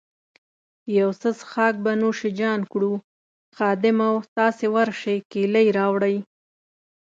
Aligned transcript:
یو 0.97 1.09
څه 1.21 1.29
څیښاک 1.39 1.75
به 1.83 1.91
نوش 2.01 2.19
جان 2.39 2.59
کړو، 2.71 2.93
خادمه، 3.55 4.09
تاسي 4.35 4.67
ورشئ 4.75 5.17
کیلۍ 5.31 5.67
راوړئ. 5.77 6.17